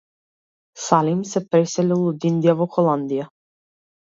Салим 0.85 1.21
се 1.31 1.41
преселил 1.49 2.01
од 2.13 2.27
Индија 2.31 2.57
во 2.63 2.69
Холандија. 2.79 3.29